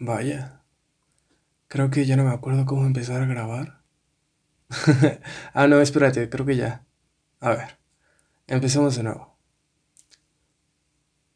[0.00, 0.62] Vaya,
[1.68, 3.80] creo que ya no me acuerdo cómo empezar a grabar.
[5.54, 6.84] ah, no, espérate, creo que ya.
[7.40, 7.78] A ver,
[8.48, 9.38] empecemos de nuevo.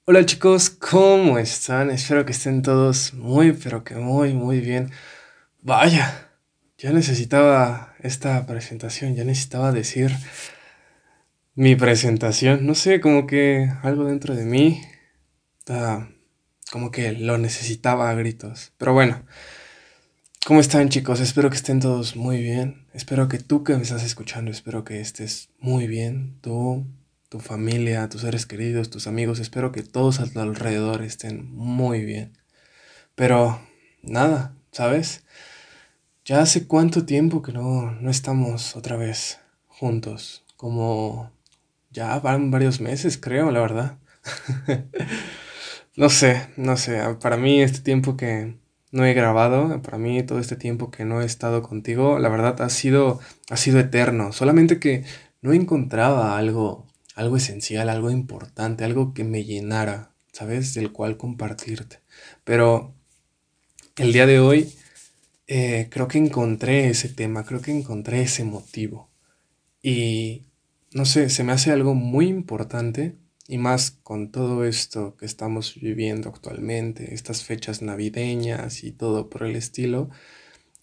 [0.06, 1.90] Hola chicos, ¿cómo están?
[1.90, 4.90] Espero que estén todos muy, pero que muy, muy bien.
[5.60, 6.30] Vaya,
[6.78, 10.10] ya necesitaba esta presentación, ya necesitaba decir
[11.54, 12.66] mi presentación.
[12.66, 14.82] No sé, como que algo dentro de mí
[15.58, 16.08] está
[16.70, 18.72] como que lo necesitaba a gritos.
[18.78, 19.22] Pero bueno,
[20.46, 21.20] ¿cómo están chicos?
[21.20, 22.86] Espero que estén todos muy bien.
[22.92, 26.38] Espero que tú que me estás escuchando, espero que estés muy bien.
[26.40, 26.86] Tú,
[27.28, 32.04] tu familia, tus seres queridos, tus amigos, espero que todos a tu alrededor estén muy
[32.04, 32.36] bien.
[33.14, 33.60] Pero
[34.02, 35.24] nada, ¿sabes?
[36.24, 40.44] Ya hace cuánto tiempo que no, no estamos otra vez juntos.
[40.56, 41.30] Como
[41.90, 43.98] ya van varios meses, creo, la verdad.
[45.98, 48.54] No sé, no sé, para mí este tiempo que
[48.92, 52.62] no he grabado, para mí todo este tiempo que no he estado contigo, la verdad
[52.62, 53.18] ha sido,
[53.50, 54.32] ha sido eterno.
[54.32, 55.02] Solamente que
[55.42, 56.86] no encontraba algo,
[57.16, 60.72] algo esencial, algo importante, algo que me llenara, ¿sabes?
[60.72, 61.98] Del cual compartirte.
[62.44, 62.94] Pero
[63.96, 64.72] el día de hoy
[65.48, 69.10] eh, creo que encontré ese tema, creo que encontré ese motivo.
[69.82, 70.44] Y
[70.92, 73.16] no sé, se me hace algo muy importante
[73.48, 79.42] y más con todo esto que estamos viviendo actualmente, estas fechas navideñas y todo por
[79.42, 80.10] el estilo,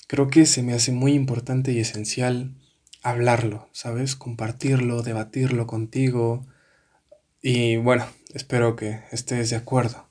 [0.08, 2.56] creo que se me hace muy importante y esencial
[3.04, 4.16] hablarlo, ¿sabes?
[4.16, 6.48] Compartirlo, debatirlo contigo.
[7.40, 10.08] Y bueno, espero que estés de acuerdo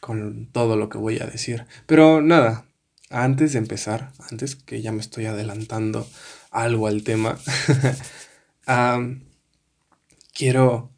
[0.00, 1.66] con todo lo que voy a decir.
[1.86, 2.64] Pero nada,
[3.10, 6.08] antes de empezar, antes que ya me estoy adelantando
[6.50, 7.38] algo al tema,
[10.32, 10.90] quiero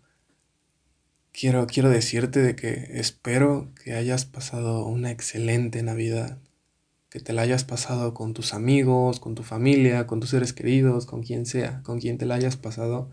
[1.32, 6.38] quiero, quiero decirte de que espero que hayas pasado una excelente Navidad,
[7.10, 11.06] que te la hayas pasado con tus amigos, con tu familia, con tus seres queridos,
[11.06, 13.10] con quien sea, con quien te la hayas pasado.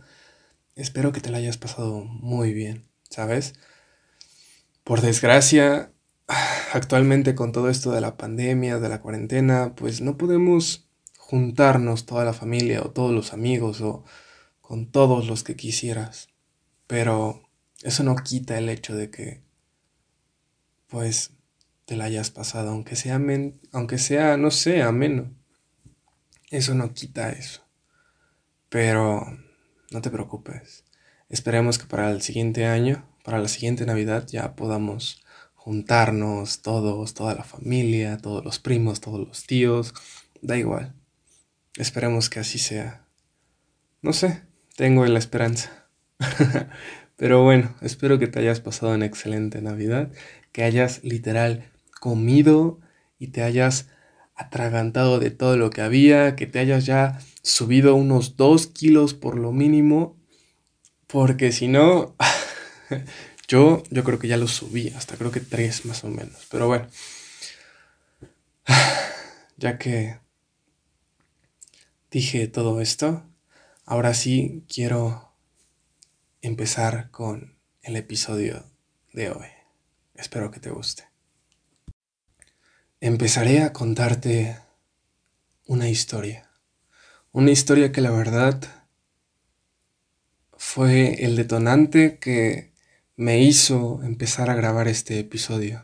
[0.76, 3.56] Espero que te la hayas pasado muy bien, ¿sabes?
[4.84, 5.92] Por desgracia,
[6.74, 12.24] actualmente con todo esto de la pandemia, de la cuarentena, pues no podemos juntarnos toda
[12.24, 14.06] la familia o todos los amigos o
[14.62, 16.30] con todos los que quisieras.
[16.88, 17.47] Pero
[17.84, 19.42] eso no quita el hecho de que,
[20.88, 21.32] pues,
[21.86, 23.20] te la hayas pasado, aunque sea,
[23.72, 25.34] aunque sea, no sé, ameno.
[26.50, 27.62] Eso no quita eso.
[28.70, 29.26] Pero
[29.92, 30.84] no te preocupes.
[31.30, 35.24] Esperemos que para el siguiente año, para la siguiente Navidad, ya podamos
[35.56, 39.94] juntarnos todos, toda la familia, todos los primos, todos los tíos.
[40.42, 40.94] Da igual.
[41.76, 43.06] Esperemos que así sea.
[44.02, 44.44] No sé,
[44.76, 45.90] tengo la esperanza.
[47.18, 50.12] Pero bueno, espero que te hayas pasado una excelente Navidad,
[50.52, 51.70] que hayas literal
[52.00, 52.80] comido
[53.20, 53.90] y te hayas
[54.36, 59.36] atragantado de todo lo que había, que te hayas ya subido unos dos kilos por
[59.38, 60.16] lo mínimo,
[61.08, 62.16] porque si no,
[63.48, 66.68] yo, yo creo que ya lo subí, hasta creo que tres más o menos, pero
[66.68, 66.88] bueno,
[69.58, 70.20] ya que
[72.12, 73.24] dije todo esto,
[73.86, 75.27] ahora sí quiero
[76.42, 78.64] empezar con el episodio
[79.14, 79.48] de hoy.
[80.16, 81.06] Espero que te guste.
[83.00, 84.58] Empezaré a contarte
[85.66, 86.50] una historia.
[87.32, 88.62] Una historia que la verdad
[90.58, 92.74] fue el detonante que
[93.16, 95.84] me hizo empezar a grabar este episodio.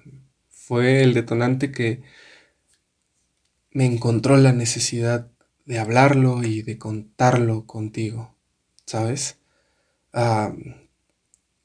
[0.50, 2.04] Fue el detonante que
[3.72, 5.32] me encontró la necesidad
[5.66, 8.36] de hablarlo y de contarlo contigo,
[8.86, 9.38] ¿sabes?
[10.14, 10.54] Ah,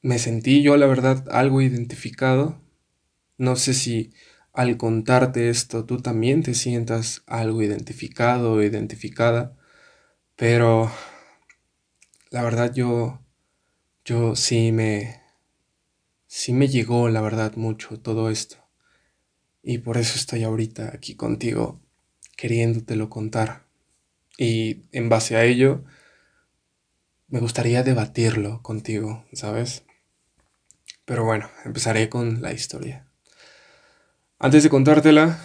[0.01, 2.61] me sentí yo, la verdad, algo identificado.
[3.37, 4.13] No sé si
[4.53, 9.57] al contarte esto tú también te sientas algo identificado o identificada,
[10.37, 10.91] pero
[12.31, 13.19] la verdad yo,
[14.05, 15.21] yo sí me,
[16.27, 18.55] sí me llegó, la verdad, mucho todo esto.
[19.63, 21.79] Y por eso estoy ahorita aquí contigo,
[22.37, 23.65] queriéndotelo contar.
[24.37, 25.83] Y en base a ello,
[27.29, 29.83] me gustaría debatirlo contigo, ¿sabes?
[31.05, 33.07] Pero bueno, empezaré con la historia.
[34.39, 35.39] Antes de contártela,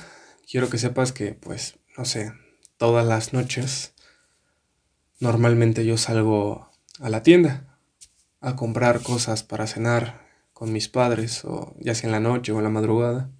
[0.50, 2.32] quiero que sepas que, pues, no sé,
[2.78, 3.92] todas las noches,
[5.20, 6.70] normalmente yo salgo
[7.00, 7.78] a la tienda
[8.40, 12.58] a comprar cosas para cenar con mis padres, o ya sea en la noche o
[12.58, 13.30] en la madrugada.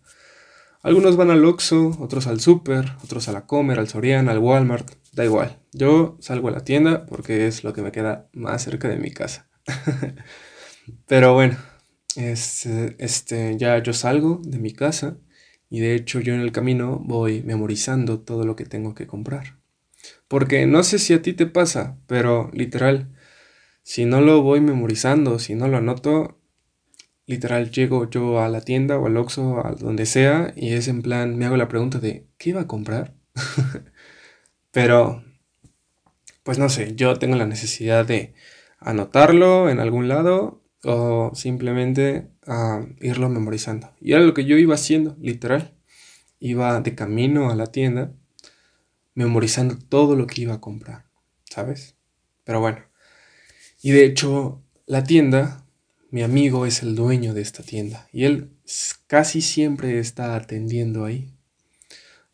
[0.83, 4.97] Algunos van al Oxxo, otros al super, otros a la Comer, al Soriana, al Walmart,
[5.15, 5.61] da igual.
[5.73, 9.11] Yo salgo a la tienda porque es lo que me queda más cerca de mi
[9.11, 9.49] casa.
[11.07, 11.57] Pero bueno,
[12.17, 15.19] este, este, ya yo salgo de mi casa
[15.71, 19.59] Y de hecho yo en el camino voy memorizando todo lo que tengo que comprar.
[20.29, 23.15] Porque no sé si a ti te pasa, pero literal,
[23.83, 26.41] si no lo voy memorizando, si no lo anoto,
[27.27, 31.03] literal llego yo a la tienda o al Oxxo, a donde sea, y es en
[31.03, 33.15] plan, me hago la pregunta de, ¿qué iba a comprar?
[34.75, 35.23] pero,
[36.43, 38.35] pues no sé, yo tengo la necesidad de
[38.81, 43.93] anotarlo en algún lado o simplemente a irlo memorizando.
[44.01, 45.73] Y era lo que yo iba haciendo, literal.
[46.41, 48.13] Iba de camino a la tienda
[49.15, 51.07] memorizando todo lo que iba a comprar,
[51.49, 51.95] ¿sabes?
[52.43, 52.81] Pero bueno.
[53.81, 55.65] Y de hecho, la tienda,
[56.11, 58.51] mi amigo es el dueño de esta tienda y él
[59.07, 61.31] casi siempre está atendiendo ahí.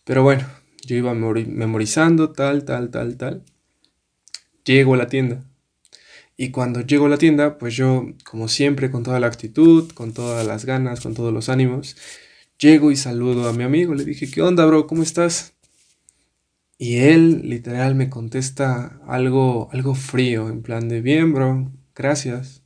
[0.05, 0.47] Pero bueno,
[0.85, 3.45] yo iba memorizando tal, tal, tal, tal.
[4.65, 5.45] Llego a la tienda
[6.43, 10.15] y cuando llego a la tienda, pues yo, como siempre, con toda la actitud, con
[10.15, 11.99] todas las ganas, con todos los ánimos,
[12.59, 13.93] llego y saludo a mi amigo.
[13.95, 14.87] Le dije, ¿qué onda, bro?
[14.87, 15.53] ¿Cómo estás?
[16.79, 22.63] Y él literal me contesta algo, algo frío, en plan de, bien, bro, gracias.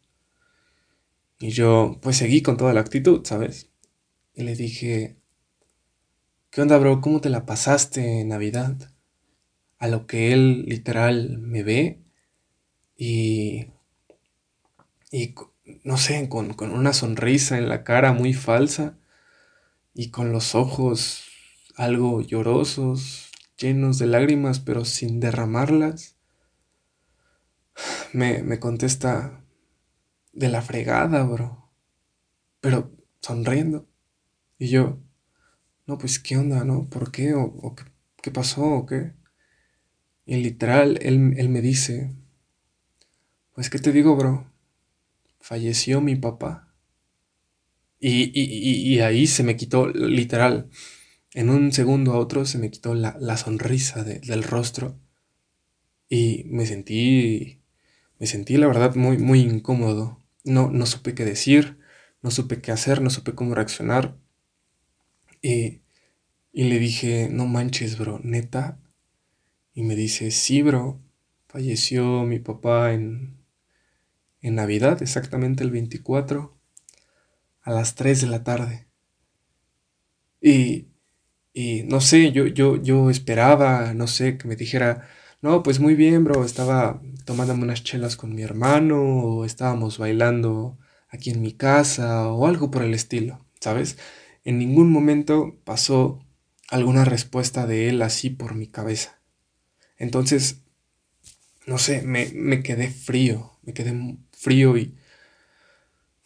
[1.40, 3.70] Y yo, pues seguí con toda la actitud, ¿sabes?
[4.36, 5.16] Y le dije,
[6.54, 7.00] ¿qué onda, bro?
[7.00, 8.76] ¿Cómo te la pasaste en Navidad?
[9.80, 11.98] A lo que él literal me ve
[12.96, 13.72] y,
[15.10, 15.34] y
[15.82, 18.96] no sé, con, con una sonrisa en la cara muy falsa
[19.94, 21.24] y con los ojos
[21.74, 26.14] algo llorosos, llenos de lágrimas, pero sin derramarlas,
[28.12, 29.44] me, me contesta
[30.32, 31.68] de la fregada, bro,
[32.60, 33.88] pero sonriendo.
[34.56, 35.00] Y yo,
[35.86, 36.88] no, pues, ¿qué onda, no?
[36.88, 37.34] ¿Por qué?
[37.34, 37.84] ¿O, qué,
[38.22, 38.62] qué, pasó?
[38.64, 39.12] ¿O qué?
[40.26, 42.14] Y literal, él, él me dice,
[43.54, 44.50] pues, ¿qué te digo, bro?
[45.40, 46.74] Falleció mi papá.
[48.00, 50.68] Y, y, y, ahí se me quitó, literal,
[51.34, 55.00] en un segundo a otro se me quitó la, la sonrisa del rostro.
[56.08, 57.62] Y me sentí,
[58.18, 60.22] me sentí la verdad muy, muy incómodo.
[60.44, 61.78] No, no supe qué decir,
[62.22, 64.18] no supe qué hacer, no supe cómo reaccionar.
[65.44, 65.82] Y,
[66.52, 68.80] le dije, no manches, bro, neta.
[69.74, 71.02] Y me dice, sí, bro,
[71.48, 73.44] falleció mi papá en,
[74.40, 76.56] en Navidad, exactamente el 24,
[77.60, 78.86] a las 3 de la tarde.
[80.40, 80.88] Y,
[81.52, 85.06] y no sé, yo, yo, yo esperaba, no sé, que me dijera,
[85.42, 90.78] no, pues muy bien, bro, estaba tomándome unas chelas con mi hermano, o estábamos bailando
[91.10, 93.98] aquí en mi casa, o algo por el estilo, ¿sabes?
[94.44, 96.24] En ningún momento pasó
[96.68, 99.20] alguna respuesta de él así por mi cabeza.
[99.96, 100.62] Entonces,
[101.66, 104.96] no sé, me, me quedé frío, me quedé frío y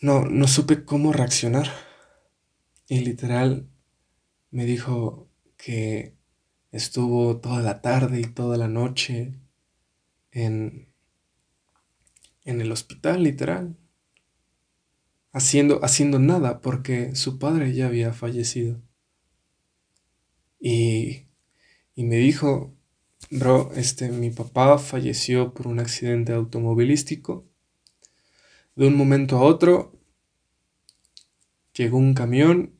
[0.00, 1.69] no, no supe cómo reaccionar.
[2.88, 3.69] Y literal
[4.50, 6.17] me dijo que
[6.73, 9.35] estuvo toda la tarde y toda la noche
[10.31, 10.88] en,
[12.44, 13.76] en el hospital, literal,
[15.33, 18.81] haciendo, haciendo nada porque su padre ya había fallecido.
[20.61, 21.27] Y,
[21.95, 22.75] y me dijo,
[23.31, 27.49] bro, este, mi papá falleció por un accidente automovilístico
[28.79, 29.99] de un momento a otro
[31.75, 32.79] llegó un camión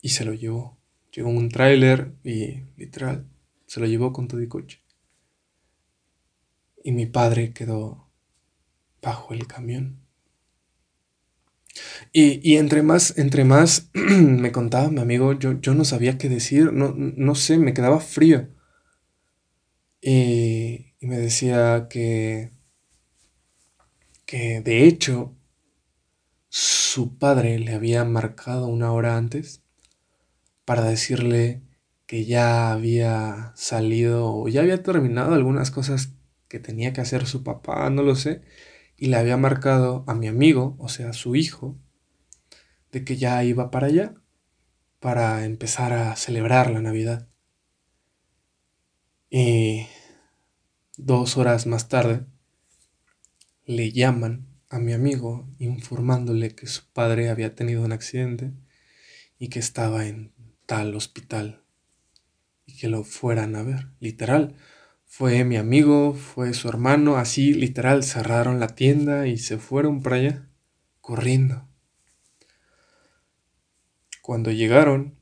[0.00, 0.76] y se lo llevó.
[1.12, 3.28] Llegó un tráiler y literal
[3.66, 4.82] se lo llevó con todo y coche.
[6.82, 8.10] Y mi padre quedó
[9.00, 10.03] bajo el camión.
[12.12, 16.72] Y, entre más, entre más me contaba mi amigo, yo, yo no sabía qué decir,
[16.72, 18.48] no, no sé, me quedaba frío.
[20.00, 22.54] y me decía que
[24.26, 25.36] que de hecho
[26.48, 29.62] su padre le había marcado una hora antes
[30.64, 31.62] para decirle
[32.06, 36.14] que ya había salido o ya había terminado algunas cosas
[36.48, 38.42] que tenía que hacer su papá, no lo sé,
[38.96, 41.76] y le había marcado a mi amigo, o sea, a su hijo,
[42.92, 44.14] de que ya iba para allá
[45.00, 47.28] para empezar a celebrar la Navidad.
[49.28, 49.86] Y
[50.96, 52.24] dos horas más tarde,
[53.66, 58.52] le llaman a mi amigo informándole que su padre había tenido un accidente
[59.38, 60.32] y que estaba en
[60.66, 61.62] tal hospital
[62.66, 63.88] y que lo fueran a ver.
[64.00, 64.56] Literal,
[65.16, 70.16] fue mi amigo, fue su hermano, así literal cerraron la tienda y se fueron para
[70.16, 70.48] allá
[71.00, 71.68] corriendo.
[74.22, 75.20] Cuando llegaron,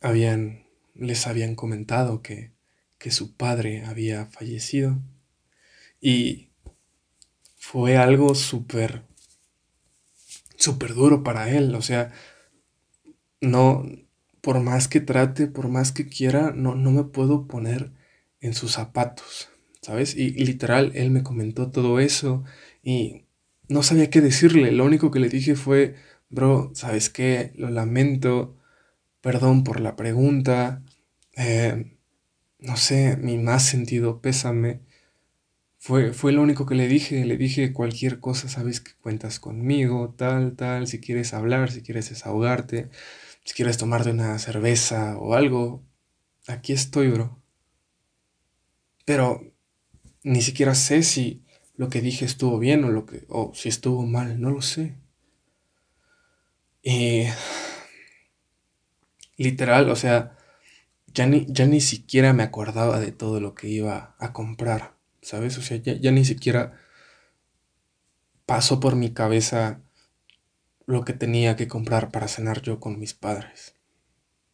[0.00, 2.52] habían, les habían comentado que,
[2.98, 4.98] que su padre había fallecido
[6.00, 6.50] y
[7.58, 9.04] fue algo súper,
[10.56, 11.76] súper duro para él.
[11.76, 12.10] O sea,
[13.40, 13.84] no,
[14.40, 17.99] por más que trate, por más que quiera, no, no me puedo poner
[18.40, 19.50] en sus zapatos,
[19.82, 20.16] ¿sabes?
[20.16, 22.44] Y, literal, él me comentó todo eso
[22.82, 23.26] y
[23.68, 24.72] no sabía qué decirle.
[24.72, 25.96] Lo único que le dije fue,
[26.30, 27.52] bro, ¿sabes qué?
[27.56, 28.56] Lo lamento,
[29.20, 30.82] perdón por la pregunta,
[31.36, 31.96] eh,
[32.60, 34.82] no sé, mi más sentido pésame.
[35.78, 40.14] Fue, fue lo único que le dije, le dije cualquier cosa, sabes que cuentas conmigo,
[40.16, 42.90] tal, tal, si quieres hablar, si quieres desahogarte,
[43.44, 45.82] si quieres tomarte una cerveza o algo,
[46.48, 47.39] aquí estoy, bro.
[49.04, 49.52] Pero
[50.22, 51.44] ni siquiera sé si
[51.76, 54.96] lo que dije estuvo bien o, lo que, o si estuvo mal, no lo sé.
[56.82, 57.26] Y
[59.36, 60.36] literal, o sea,
[61.14, 65.58] ya ni, ya ni siquiera me acordaba de todo lo que iba a comprar, ¿sabes?
[65.58, 66.78] O sea, ya, ya ni siquiera
[68.46, 69.80] pasó por mi cabeza
[70.86, 73.74] lo que tenía que comprar para cenar yo con mis padres.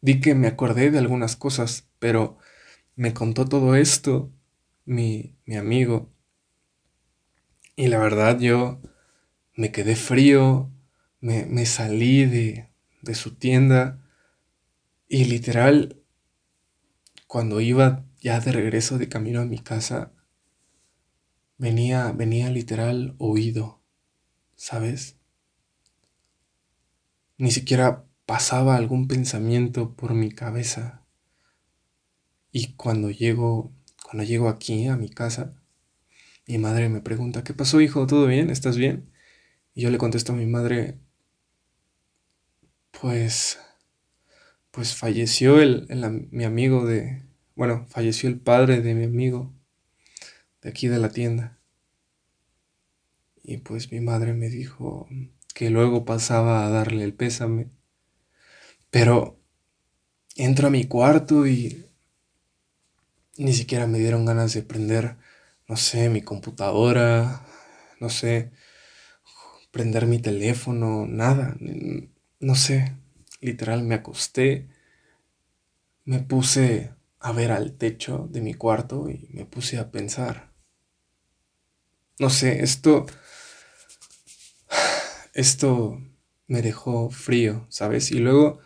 [0.01, 2.37] Di que me acordé de algunas cosas, pero
[2.95, 4.31] me contó todo esto
[4.87, 6.11] mi, mi amigo.
[7.75, 8.81] Y la verdad yo
[9.55, 10.71] me quedé frío,
[11.21, 12.71] me, me salí de,
[13.03, 14.03] de su tienda
[15.07, 16.01] y literal,
[17.27, 20.11] cuando iba ya de regreso de camino a mi casa,
[21.57, 23.81] venía, venía literal oído,
[24.55, 25.17] ¿sabes?
[27.37, 31.05] Ni siquiera pasaba algún pensamiento por mi cabeza.
[32.51, 33.71] Y cuando llego,
[34.07, 35.53] cuando llego aquí a mi casa,
[36.47, 38.07] mi madre me pregunta, ¿qué pasó, hijo?
[38.07, 38.49] ¿Todo bien?
[38.49, 39.11] ¿Estás bien?
[39.75, 40.97] Y yo le contesto a mi madre,
[42.91, 43.59] pues,
[44.71, 45.89] pues falleció el,
[46.31, 47.21] mi amigo de,
[47.53, 49.53] bueno, falleció el padre de mi amigo
[50.61, 51.59] de aquí de la tienda.
[53.43, 55.09] Y pues mi madre me dijo
[55.53, 57.71] que luego pasaba a darle el pésame.
[58.89, 59.37] Pero
[60.37, 61.86] entro a mi cuarto y
[63.37, 65.17] ni siquiera me dieron ganas de prender,
[65.67, 67.45] no sé, mi computadora,
[67.99, 68.51] no sé,
[69.71, 71.55] prender mi teléfono, nada,
[72.39, 72.95] no sé,
[73.41, 74.67] literal me acosté,
[76.05, 80.51] me puse a ver al techo de mi cuarto y me puse a pensar.
[82.19, 83.05] No sé, esto
[85.37, 86.01] esto
[86.47, 88.11] me dejó frío, ¿sabes?
[88.11, 88.59] Y luego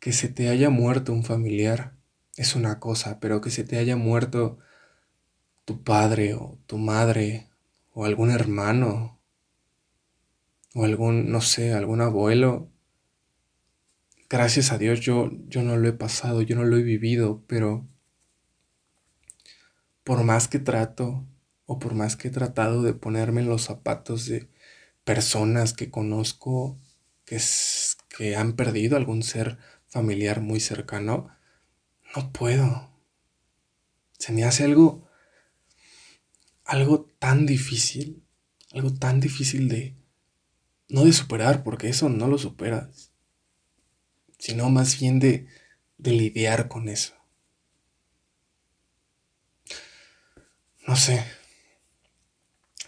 [0.00, 1.96] que se te haya muerto un familiar
[2.36, 4.58] es una cosa, pero que se te haya muerto
[5.64, 7.50] tu padre o tu madre
[7.92, 9.20] o algún hermano
[10.74, 12.70] o algún, no sé, algún abuelo.
[14.28, 17.86] Gracias a Dios yo, yo no lo he pasado, yo no lo he vivido, pero
[20.04, 21.26] por más que trato
[21.66, 24.48] o por más que he tratado de ponerme en los zapatos de
[25.04, 26.78] personas que conozco
[27.24, 27.38] que,
[28.16, 29.58] que han perdido algún ser
[29.88, 31.28] familiar muy cercano,
[32.14, 32.90] no puedo.
[34.18, 35.08] Se me hace algo,
[36.64, 38.24] algo tan difícil,
[38.72, 39.96] algo tan difícil de,
[40.88, 43.12] no de superar, porque eso no lo superas,
[44.38, 45.46] sino más bien de,
[45.98, 47.14] de lidiar con eso.
[50.86, 51.24] No sé,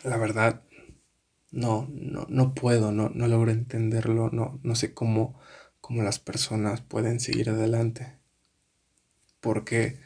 [0.04, 0.62] la verdad,
[1.52, 5.40] no, no, no puedo, no, no logro entenderlo, no, no sé cómo,
[5.80, 8.13] cómo las personas pueden seguir adelante.
[9.44, 10.00] Porque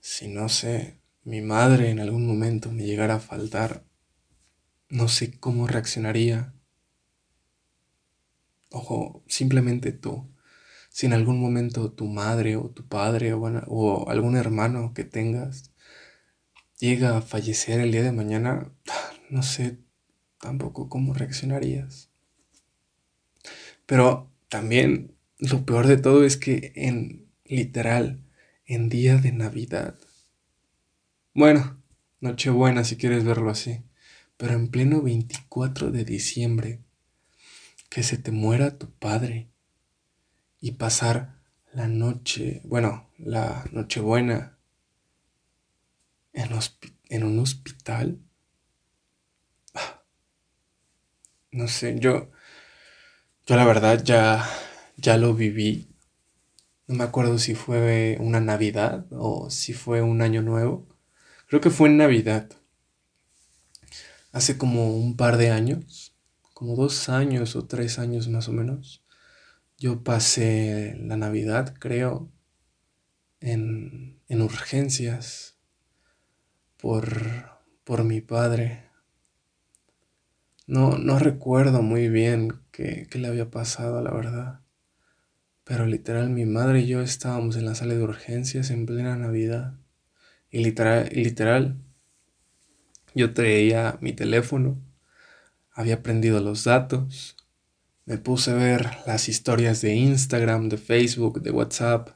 [0.00, 3.86] si no sé, mi madre en algún momento me llegara a faltar,
[4.90, 6.52] no sé cómo reaccionaría.
[8.70, 10.28] Ojo, simplemente tú.
[10.90, 15.72] Si en algún momento tu madre o tu padre o, o algún hermano que tengas
[16.78, 18.70] llega a fallecer el día de mañana,
[19.30, 19.78] no sé,
[20.38, 22.10] tampoco cómo reaccionarías.
[23.86, 28.25] Pero también lo peor de todo es que en literal,
[28.66, 29.98] en día de Navidad,
[31.34, 31.82] bueno,
[32.20, 33.82] Nochebuena si quieres verlo así,
[34.36, 36.82] pero en pleno 24 de diciembre,
[37.90, 39.50] que se te muera tu padre
[40.60, 41.42] y pasar
[41.72, 44.58] la noche, bueno, la Nochebuena
[46.32, 46.50] en,
[47.10, 48.20] en un hospital,
[51.56, 52.30] No sé, yo,
[53.46, 54.46] yo la verdad ya,
[54.98, 55.85] ya lo viví.
[56.88, 60.86] No me acuerdo si fue una Navidad o si fue un año nuevo.
[61.48, 62.48] Creo que fue en Navidad.
[64.30, 66.16] Hace como un par de años,
[66.54, 69.04] como dos años o tres años más o menos,
[69.78, 72.30] yo pasé la Navidad, creo,
[73.40, 75.58] en, en urgencias
[76.76, 78.90] por, por mi padre.
[80.66, 84.65] No, no recuerdo muy bien qué, qué le había pasado, la verdad.
[85.66, 89.74] Pero literal, mi madre y yo estábamos en la sala de urgencias en plena Navidad.
[90.48, 91.76] Y literal, literal,
[93.16, 94.80] yo traía mi teléfono,
[95.72, 97.36] había prendido los datos,
[98.04, 102.10] me puse a ver las historias de Instagram, de Facebook, de WhatsApp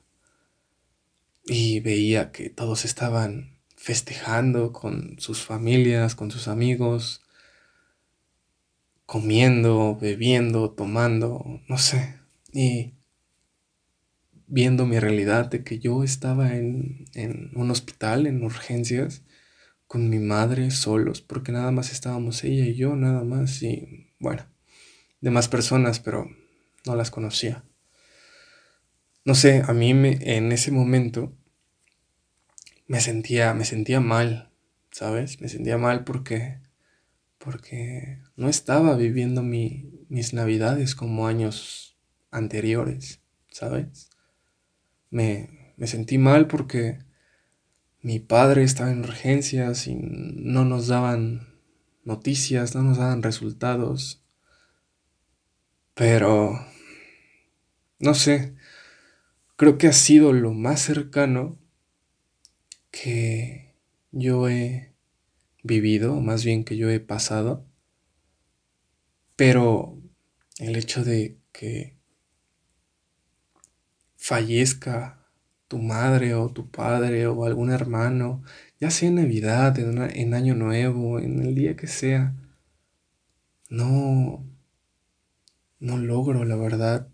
[1.44, 7.20] y veía que todos estaban festejando con sus familias, con sus amigos,
[9.06, 12.20] comiendo, bebiendo, tomando, no sé,
[12.52, 12.94] y
[14.50, 19.22] viendo mi realidad de que yo estaba en, en un hospital, en urgencias,
[19.86, 24.44] con mi madre solos, porque nada más estábamos ella y yo, nada más, y bueno,
[25.20, 26.30] de más personas, pero
[26.86, 27.64] no las conocía.
[29.24, 31.32] No sé, a mí me, en ese momento
[32.86, 34.50] me sentía, me sentía mal,
[34.90, 35.40] ¿sabes?
[35.40, 36.58] Me sentía mal porque,
[37.38, 41.96] porque no estaba viviendo mi, mis navidades como años
[42.30, 44.09] anteriores, ¿sabes?
[45.10, 46.98] Me, me sentí mal porque
[48.02, 51.58] mi padre estaba en urgencias y no nos daban
[52.04, 54.24] noticias, no nos daban resultados.
[55.94, 56.58] Pero,
[57.98, 58.54] no sé,
[59.56, 61.58] creo que ha sido lo más cercano
[62.90, 63.76] que
[64.10, 64.94] yo he
[65.62, 67.66] vivido, o más bien que yo he pasado.
[69.36, 70.00] Pero
[70.58, 71.99] el hecho de que
[74.20, 75.18] fallezca
[75.66, 78.42] tu madre o tu padre o algún hermano,
[78.78, 82.34] ya sea en Navidad, en, Año Nuevo, en el día que sea,
[83.70, 84.44] no,
[85.78, 87.08] no logro la verdad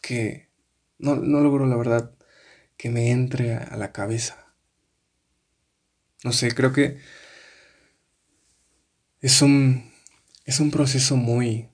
[0.00, 0.48] que,
[0.98, 2.14] no, no logro la verdad
[2.78, 4.54] que me entre a la cabeza.
[6.22, 6.98] No sé, creo que
[9.20, 9.92] es un,
[10.46, 11.68] es un proceso muy,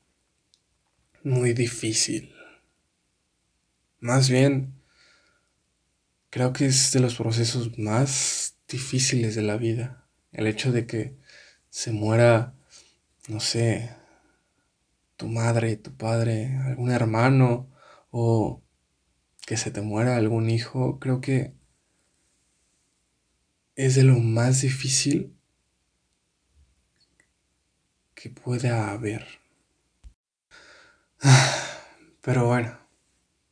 [1.22, 2.29] muy difícil.
[4.00, 4.80] Más bien,
[6.30, 10.06] Creo que es de los procesos más difíciles de la vida.
[10.30, 11.16] El hecho de que
[11.70, 12.54] se muera,
[13.28, 13.96] no sé,
[15.16, 17.68] tu madre, tu padre, algún hermano
[18.12, 18.62] o
[19.44, 21.52] que se te muera algún hijo, creo que
[23.74, 25.36] es de lo más difícil
[28.14, 29.26] que pueda haber.
[32.22, 32.79] Pero bueno,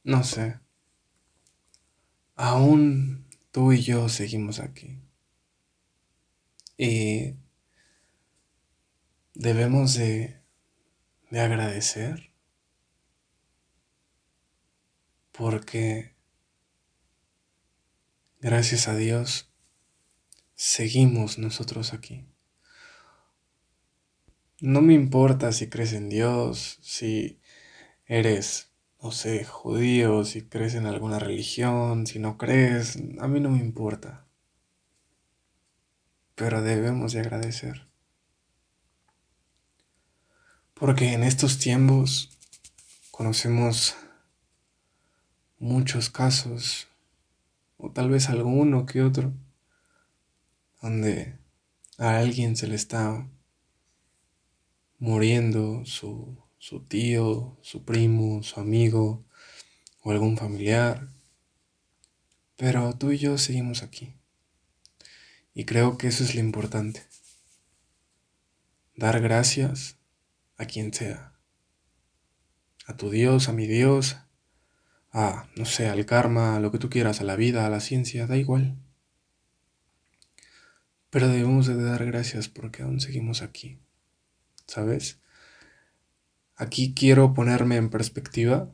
[0.09, 0.59] no sé
[2.39, 5.03] aún tú y yo seguimos aquí.
[6.79, 7.35] Y
[9.35, 10.41] debemos de,
[11.31, 12.33] de agradecer
[15.33, 16.15] porque
[18.41, 19.53] gracias a Dios
[20.55, 22.25] seguimos nosotros aquí.
[24.61, 27.41] No me importa si crees en Dios, si
[28.07, 28.68] eres
[29.03, 33.59] no sé, judío, si crees en alguna religión, si no crees, a mí no me
[33.59, 34.27] importa.
[36.35, 37.87] Pero debemos de agradecer.
[40.75, 42.31] Porque en estos tiempos
[43.11, 43.97] conocemos
[45.59, 46.89] muchos casos,
[47.77, 49.33] o tal vez alguno que otro,
[50.81, 51.37] donde
[51.99, 53.29] a alguien se le está
[54.99, 59.25] muriendo su su tío, su primo, su amigo
[60.03, 61.09] o algún familiar.
[62.57, 64.13] Pero tú y yo seguimos aquí.
[65.55, 67.07] Y creo que eso es lo importante.
[68.97, 69.97] Dar gracias
[70.59, 71.33] a quien sea.
[72.85, 74.19] A tu Dios, a mi Dios,
[75.11, 77.81] a, no sé, al karma, a lo que tú quieras, a la vida, a la
[77.81, 78.77] ciencia, da igual.
[81.09, 83.79] Pero debemos de dar gracias porque aún seguimos aquí.
[84.67, 85.19] ¿Sabes?
[86.61, 88.69] Aquí quiero ponerme en perspectiva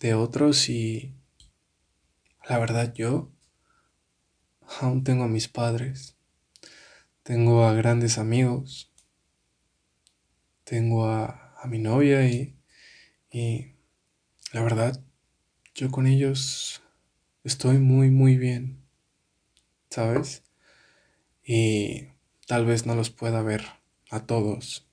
[0.00, 1.14] de otros y
[2.48, 3.30] la verdad yo
[4.80, 6.16] aún tengo a mis padres,
[7.22, 8.92] tengo a grandes amigos,
[10.64, 12.58] tengo a, mi novia y,
[13.30, 13.76] y
[14.52, 15.00] la verdad
[15.76, 16.82] yo con ellos
[17.44, 18.84] estoy muy muy bien,
[19.90, 20.42] ¿sabes?
[21.44, 22.08] Y
[22.48, 23.81] tal vez no los pueda ver
[24.12, 24.86] a todos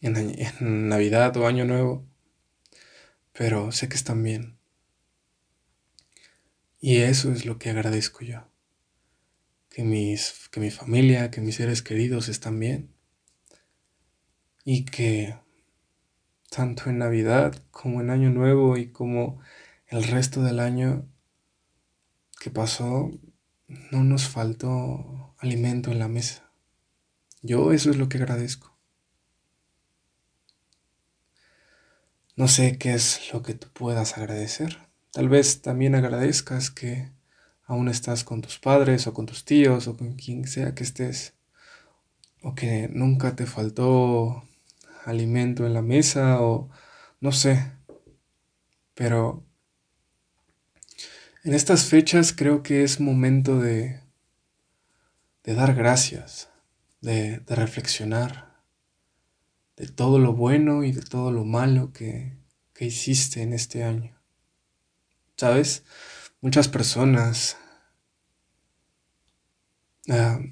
[0.00, 2.06] en, Navidad o Año Nuevo,
[3.32, 4.58] pero sé que están bien.
[6.80, 8.48] Y eso es lo que agradezco yo.
[9.68, 12.94] Que, mis, que mi familia, que mis seres queridos están bien.
[14.64, 15.34] Y que
[16.48, 19.40] tanto en Navidad como en Año Nuevo y como
[19.88, 21.08] el resto del año
[22.38, 23.10] que pasó,
[23.90, 26.49] no nos faltó alimento en la mesa.
[27.42, 28.76] Yo eso es lo que agradezco.
[32.36, 34.78] No sé qué es lo que tú puedas agradecer.
[35.12, 37.10] Tal vez también agradezcas que
[37.64, 41.34] aún estás con tus padres o con tus tíos o con quien sea que estés.
[42.42, 44.42] O que nunca te faltó
[45.04, 46.70] alimento en la mesa o
[47.20, 47.72] no sé.
[48.94, 49.44] Pero
[51.42, 54.00] en estas fechas creo que es momento de,
[55.42, 56.49] de dar gracias,
[57.00, 58.50] de, de reflexionar
[59.80, 62.36] de todo lo bueno y de todo lo malo que,
[62.74, 64.14] que hiciste en este año.
[65.38, 65.84] ¿Sabes?
[66.42, 67.56] Muchas personas,
[70.08, 70.44] uh,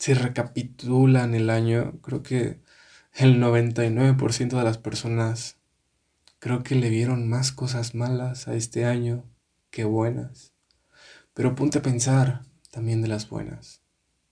[0.00, 2.60] si recapitulan el año, creo que
[3.14, 5.58] el 99% de las personas
[6.40, 9.24] creo que le vieron más cosas malas a este año
[9.70, 10.54] que buenas.
[11.34, 13.80] Pero ponte a pensar también de las buenas.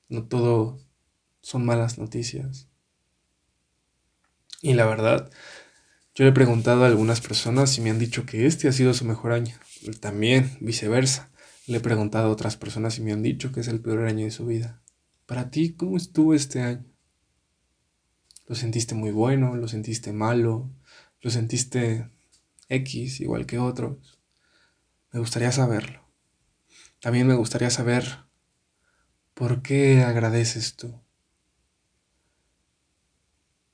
[0.09, 0.80] No todo
[1.40, 2.68] son malas noticias.
[4.62, 5.31] Y la verdad,
[6.14, 8.92] yo le he preguntado a algunas personas y me han dicho que este ha sido
[8.94, 9.57] su mejor año.
[10.00, 11.31] También, viceversa.
[11.66, 14.24] Le he preguntado a otras personas y me han dicho que es el peor año
[14.24, 14.83] de su vida.
[15.26, 16.85] Para ti, ¿cómo estuvo este año?
[18.46, 19.55] ¿Lo sentiste muy bueno?
[19.55, 20.70] ¿Lo sentiste malo?
[21.20, 22.11] ¿Lo sentiste
[22.68, 24.18] X igual que otros?
[25.12, 26.05] Me gustaría saberlo.
[27.00, 28.05] También me gustaría saber
[29.35, 31.00] por qué agradeces tú.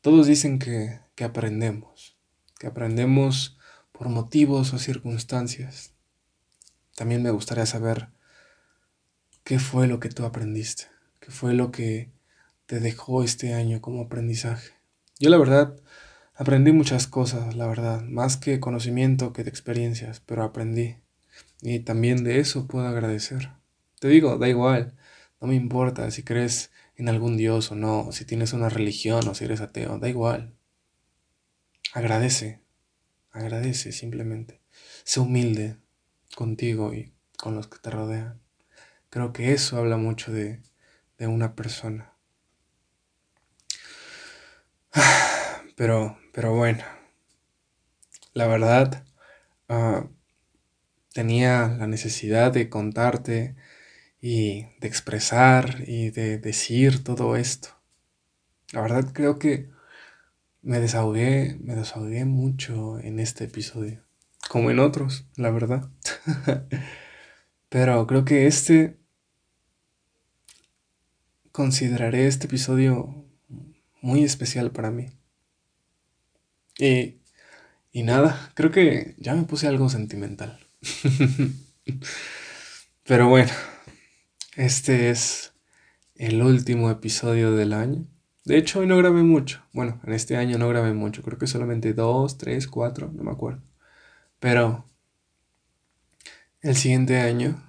[0.06, 2.16] Todos dicen que, que aprendemos,
[2.60, 3.58] que aprendemos
[3.90, 5.94] por motivos o circunstancias.
[6.94, 8.10] También me gustaría saber
[9.42, 10.84] qué fue lo que tú aprendiste,
[11.18, 12.12] qué fue lo que
[12.66, 14.74] te dejó este año como aprendizaje.
[15.18, 15.74] Yo la verdad
[16.36, 20.98] aprendí muchas cosas, la verdad, más que conocimiento que de experiencias, pero aprendí.
[21.62, 23.50] Y también de eso puedo agradecer.
[23.98, 24.94] Te digo, da igual,
[25.40, 29.34] no me importa si crees en algún Dios o no, si tienes una religión o
[29.34, 30.54] si eres ateo, da igual.
[31.92, 32.60] Agradece,
[33.30, 34.60] agradece simplemente.
[35.04, 35.76] Sé humilde
[36.34, 38.40] contigo y con los que te rodean.
[39.10, 40.62] Creo que eso habla mucho de,
[41.18, 42.12] de una persona.
[45.76, 46.82] Pero, pero bueno,
[48.32, 49.04] la verdad,
[49.68, 50.08] uh,
[51.12, 53.56] tenía la necesidad de contarte
[54.20, 57.68] y de expresar y de decir todo esto.
[58.72, 59.70] La verdad creo que
[60.62, 64.02] me desahogué, me desahogué mucho en este episodio,
[64.48, 65.88] como en otros, la verdad.
[67.68, 68.98] Pero creo que este
[71.52, 73.26] consideraré este episodio
[74.02, 75.06] muy especial para mí.
[76.78, 77.20] Y,
[77.92, 80.58] y nada, creo que ya me puse algo sentimental.
[83.04, 83.52] Pero bueno,
[84.56, 85.52] este es
[86.14, 88.06] el último episodio del año.
[88.44, 89.62] De hecho, hoy no grabé mucho.
[89.72, 91.22] Bueno, en este año no grabé mucho.
[91.22, 93.62] Creo que solamente dos, tres, cuatro, no me acuerdo.
[94.40, 94.86] Pero
[96.62, 97.62] el siguiente año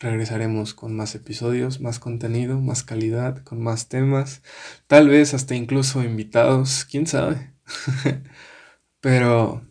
[0.00, 4.42] regresaremos con más episodios, más contenido, más calidad, con más temas.
[4.86, 7.54] Tal vez hasta incluso invitados, quién sabe.
[9.00, 9.62] Pero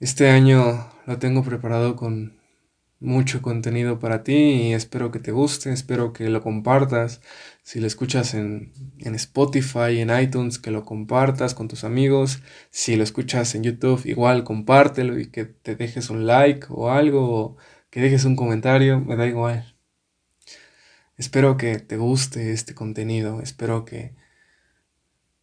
[0.00, 2.33] este año lo tengo preparado con
[3.04, 7.20] mucho contenido para ti y espero que te guste, espero que lo compartas.
[7.62, 12.40] Si lo escuchas en, en, Spotify, en iTunes, que lo compartas con tus amigos.
[12.70, 17.30] Si lo escuchas en YouTube, igual compártelo y que te dejes un like o algo,
[17.30, 17.56] o
[17.90, 19.76] que dejes un comentario, me da igual.
[21.16, 24.14] Espero que te guste este contenido, espero que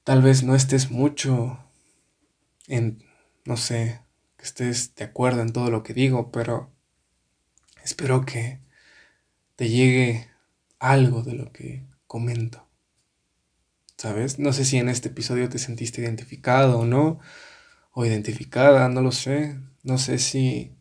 [0.04, 1.60] tal vez no estés mucho
[2.67, 3.04] en,
[3.45, 4.02] no sé,
[4.38, 6.70] que estés de acuerdo en todo lo que digo, pero
[7.84, 8.60] Espero que
[9.56, 10.30] te llegue
[10.80, 12.67] algo de lo que comento.
[13.98, 14.39] ¿Sabes?
[14.39, 17.20] No sé si en este episodio te sentiste identificado o no,
[17.91, 19.60] o identificada, no lo sé.
[19.84, 20.76] No sé si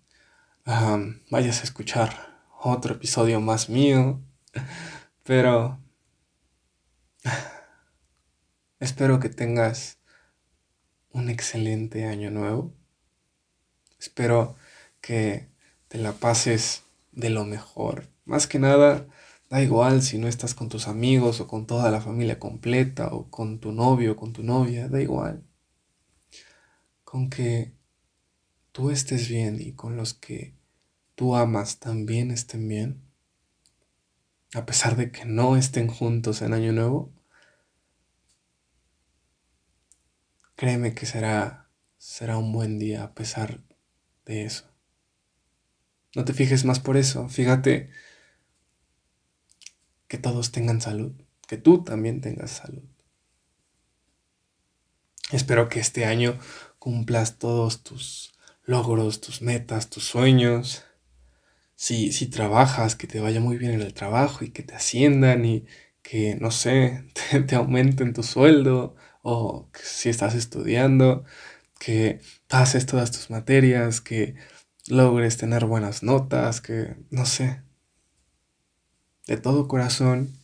[1.30, 4.22] vayas a escuchar otro episodio más mío,
[5.24, 5.80] pero
[8.80, 9.98] espero que tengas
[11.10, 12.72] un excelente año nuevo.
[13.98, 14.56] Espero
[15.00, 15.48] que
[15.88, 18.08] te la pases de lo mejor.
[18.24, 19.06] Más que nada,
[19.48, 23.30] da igual si no estás con tus amigos o con toda la familia completa o
[23.30, 25.44] con tu novio o con tu novia, da igual.
[27.04, 27.74] Con que
[28.72, 30.54] tú estés bien y con los que
[31.16, 33.02] tú amas también estén bien,
[34.54, 37.12] a pesar de que no estén juntos en Año Nuevo,
[40.56, 43.62] créeme que será, será un buen día a pesar
[44.24, 44.69] de eso.
[46.14, 47.28] No te fijes más por eso.
[47.28, 47.90] Fíjate
[50.08, 51.12] que todos tengan salud,
[51.46, 52.82] que tú también tengas salud.
[55.30, 56.38] Espero que este año
[56.80, 60.84] cumplas todos tus logros, tus metas, tus sueños.
[61.76, 65.44] Si, si trabajas, que te vaya muy bien en el trabajo y que te asciendan
[65.44, 65.64] y
[66.02, 67.04] que, no sé,
[67.46, 71.24] te, aumenten tu sueldo o si estás estudiando,
[71.78, 74.34] que pases todas tus materias, que
[74.88, 77.62] logres tener buenas notas, que, no sé,
[79.26, 80.36] de todo corazón,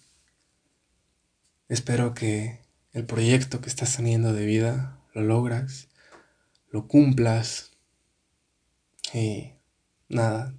[1.69, 2.61] espero que
[2.93, 5.89] el proyecto que estás teniendo de vida lo logras,
[6.71, 7.73] lo cumplas
[9.13, 9.53] y
[10.09, 10.55] nada,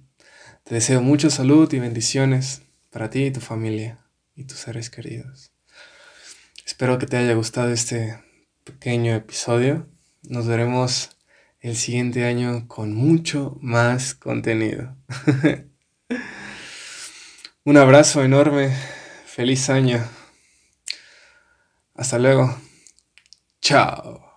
[0.64, 5.52] te deseo mucha salud y bendiciones para ti y tu familia y tus seres queridos.
[6.66, 8.22] Espero que te haya gustado este
[8.64, 9.88] pequeño episodio.
[10.22, 11.17] Nos veremos
[11.60, 14.96] el siguiente año con mucho más contenido.
[17.64, 18.74] Un abrazo enorme.
[19.26, 20.02] Feliz año.
[21.94, 22.56] Hasta luego.
[23.60, 24.27] Chao.